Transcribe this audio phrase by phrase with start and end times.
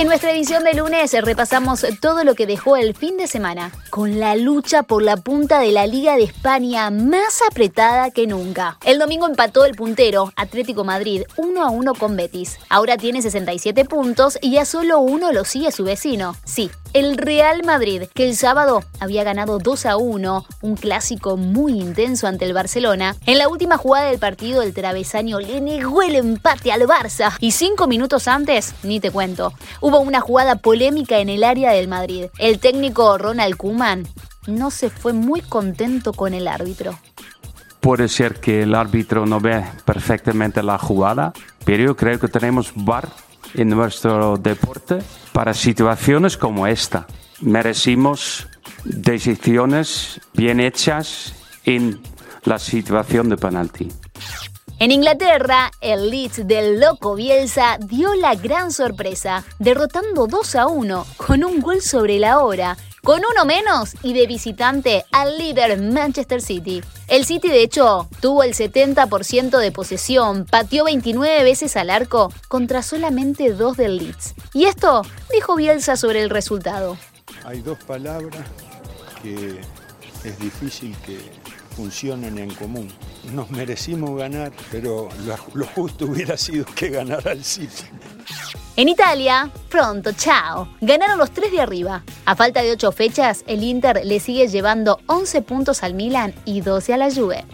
[0.00, 4.18] En nuestra edición de lunes repasamos todo lo que dejó el fin de semana, con
[4.18, 8.78] la lucha por la punta de la Liga de España más apretada que nunca.
[8.86, 12.56] El domingo empató el puntero, Atlético Madrid, 1 a 1 con Betis.
[12.70, 16.34] Ahora tiene 67 puntos y a solo uno lo sigue su vecino.
[16.46, 21.72] Sí, el Real Madrid, que el sábado había ganado 2 a 1, un clásico muy
[21.72, 23.16] intenso ante el Barcelona.
[23.26, 27.32] En la última jugada del partido, el travesaño le negó el empate al Barça.
[27.38, 31.88] Y cinco minutos antes, ni te cuento, hubo una jugada polémica en el área del
[31.88, 32.26] Madrid.
[32.38, 34.06] El técnico Ronald Koeman
[34.46, 36.98] no se fue muy contento con el árbitro.
[37.80, 41.32] Puede ser que el árbitro no ve perfectamente la jugada,
[41.64, 43.08] pero yo creo que tenemos VAR
[43.54, 44.98] en nuestro deporte
[45.32, 47.06] para situaciones como esta.
[47.40, 48.46] Merecimos
[48.84, 51.34] decisiones bien hechas
[51.64, 52.00] en
[52.44, 53.88] la situación de penalti.
[54.78, 61.06] En Inglaterra, el Leeds del loco Bielsa dio la gran sorpresa, derrotando 2 a 1
[61.18, 66.42] con un gol sobre la hora con uno menos y de visitante al líder Manchester
[66.42, 66.82] City.
[67.08, 72.82] El City de hecho tuvo el 70% de posesión, pateó 29 veces al arco contra
[72.82, 74.34] solamente dos del Leeds.
[74.54, 76.96] Y esto dijo Bielsa sobre el resultado.
[77.44, 78.44] Hay dos palabras
[79.22, 79.60] que
[80.24, 81.18] es difícil que
[81.76, 82.88] funcionen en común.
[83.32, 85.08] Nos merecimos ganar, pero
[85.54, 87.84] lo, justo hubiera sido que ganara el City.
[88.80, 90.66] En Italia, pronto, chao.
[90.80, 92.02] Ganaron los tres de arriba.
[92.24, 96.62] A falta de ocho fechas, el Inter le sigue llevando 11 puntos al Milan y
[96.62, 97.44] 12 a la Juve.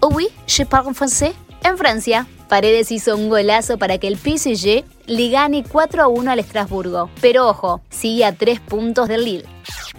[0.00, 1.34] Oui, je parle français.
[1.64, 6.30] En Francia, Paredes hizo un golazo para que el PSG le gane 4 a 1
[6.30, 7.10] al Estrasburgo.
[7.20, 9.46] Pero ojo, sigue a 3 puntos del Lille.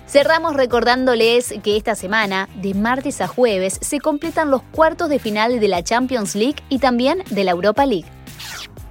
[0.08, 5.60] Cerramos recordándoles que esta semana, de martes a jueves, se completan los cuartos de final
[5.60, 8.08] de la Champions League y también de la Europa League.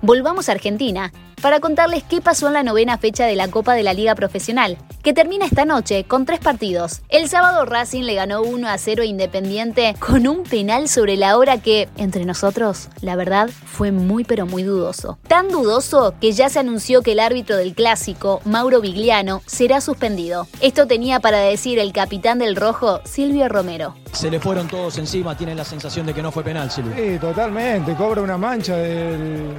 [0.03, 1.11] Volvamos a Argentina
[1.41, 4.79] para contarles qué pasó en la novena fecha de la Copa de la Liga Profesional,
[5.03, 7.03] que termina esta noche con tres partidos.
[7.09, 11.61] El sábado Racing le ganó 1 a 0 Independiente con un penal sobre la hora
[11.61, 15.19] que, entre nosotros, la verdad fue muy pero muy dudoso.
[15.29, 20.47] Tan dudoso que ya se anunció que el árbitro del clásico, Mauro Vigliano, será suspendido.
[20.61, 23.95] Esto tenía para decir el capitán del rojo, Silvio Romero.
[24.19, 26.93] Se le fueron todos encima, tienen la sensación de que no fue penal, Silvio.
[26.97, 29.55] Sí, totalmente, cobra una mancha en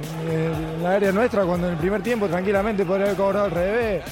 [0.82, 4.04] la área nuestra cuando en el primer tiempo tranquilamente podría haber cobrado al revés.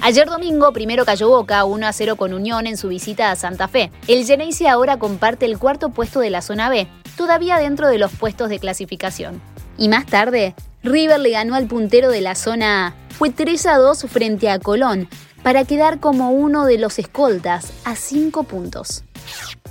[0.00, 3.68] Ayer domingo, primero cayó Boca 1 a 0 con Unión en su visita a Santa
[3.68, 3.92] Fe.
[4.08, 8.10] El Geneise ahora comparte el cuarto puesto de la zona B, todavía dentro de los
[8.10, 9.42] puestos de clasificación.
[9.76, 12.94] Y más tarde, River le ganó al puntero de la zona A.
[13.10, 15.10] Fue 3 a 2 frente a Colón,
[15.42, 19.04] para quedar como uno de los escoltas a 5 puntos.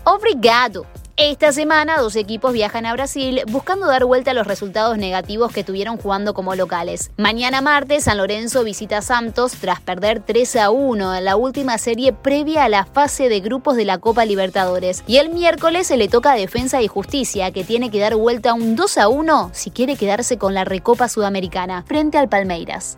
[0.04, 0.86] Obrigado.
[1.24, 5.64] Esta semana dos equipos viajan a Brasil buscando dar vuelta a los resultados negativos que
[5.64, 7.12] tuvieron jugando como locales.
[7.16, 12.12] Mañana martes San Lorenzo visita Santos tras perder 3 a 1 en la última serie
[12.12, 15.04] previa a la fase de grupos de la Copa Libertadores.
[15.06, 18.56] Y el miércoles se le toca a Defensa y Justicia que tiene que dar vuelta
[18.56, 22.98] un 2 a 1 si quiere quedarse con la Recopa Sudamericana frente al Palmeiras.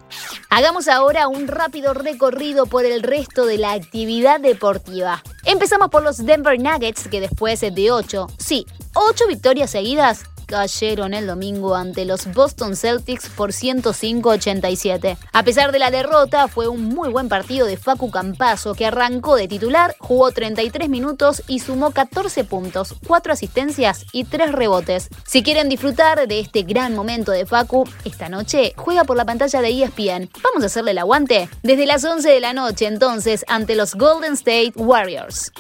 [0.50, 5.22] Hagamos ahora un rápido recorrido por el resto de la actividad deportiva.
[5.46, 10.24] Empezamos por los Denver Nuggets que después de 8, sí, 8 victorias seguidas,
[10.54, 15.18] cayeron el domingo ante los Boston Celtics por 105-87.
[15.32, 19.36] A pesar de la derrota, fue un muy buen partido de Facu Campazo que arrancó
[19.36, 25.10] de titular, jugó 33 minutos y sumó 14 puntos, 4 asistencias y 3 rebotes.
[25.26, 29.60] Si quieren disfrutar de este gran momento de Facu, esta noche juega por la pantalla
[29.60, 30.30] de ESPN.
[30.44, 34.34] Vamos a hacerle el aguante desde las 11 de la noche entonces ante los Golden
[34.34, 35.52] State Warriors.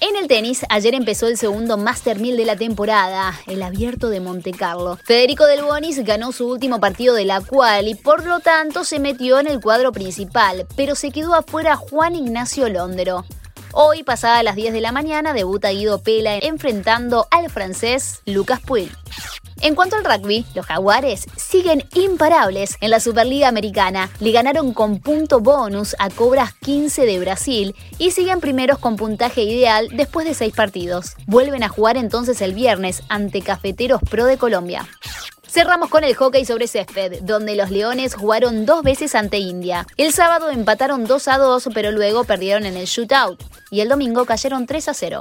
[0.00, 4.20] En el tenis, ayer empezó el segundo Master 1000 de la temporada, el abierto de
[4.20, 4.96] Monte Carlo.
[5.02, 9.00] Federico Del Bonis ganó su último partido de la cual y por lo tanto se
[9.00, 13.24] metió en el cuadro principal, pero se quedó afuera Juan Ignacio Londero.
[13.72, 18.90] Hoy, pasada las 10 de la mañana, debuta Guido Pela enfrentando al francés Lucas Puig.
[19.60, 24.08] En cuanto al rugby, los jaguares siguen imparables en la Superliga Americana.
[24.20, 29.42] Le ganaron con punto bonus a Cobras 15 de Brasil y siguen primeros con puntaje
[29.42, 31.16] ideal después de seis partidos.
[31.26, 34.86] Vuelven a jugar entonces el viernes ante Cafeteros Pro de Colombia.
[35.48, 39.86] Cerramos con el hockey sobre césped, donde los Leones jugaron dos veces ante India.
[39.96, 43.42] El sábado empataron 2 a 2, pero luego perdieron en el shootout.
[43.70, 45.20] Y el domingo cayeron 3 a 0.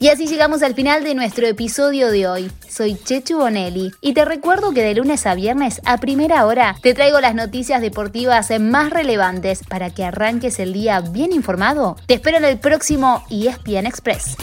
[0.00, 2.52] Y así llegamos al final de nuestro episodio de hoy.
[2.78, 6.94] Soy Chechu Bonelli y te recuerdo que de lunes a viernes a primera hora te
[6.94, 11.96] traigo las noticias deportivas más relevantes para que arranques el día bien informado.
[12.06, 14.36] Te espero en el próximo ESPN Express.